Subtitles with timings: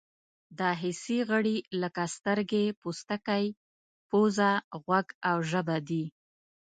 [0.59, 3.45] دا حسي غړي لکه سترګې، پوستکی،
[4.09, 4.51] پزه،
[4.85, 6.03] غوږ او ژبه دي.